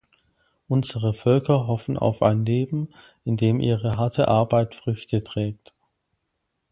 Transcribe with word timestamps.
Unsere 0.67 1.13
Völker 1.13 1.67
hoffen 1.67 1.95
auf 1.95 2.23
ein 2.23 2.43
Leben, 2.43 2.91
in 3.23 3.37
dem 3.37 3.59
ihre 3.59 3.97
harte 3.97 4.27
Arbeit 4.29 4.73
Früchte 4.73 5.23
trägt. 5.23 5.75